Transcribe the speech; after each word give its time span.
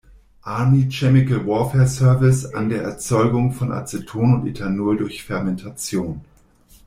Army 0.45 0.89
Chemical 0.89 1.43
Warfare 1.45 1.85
Service" 1.85 2.43
an 2.51 2.69
der 2.69 2.81
Erzeugung 2.81 3.51
von 3.51 3.71
Aceton 3.71 4.33
und 4.33 4.47
Ethanol 4.47 4.97
durch 4.97 5.21
Fermentation. 5.21 6.21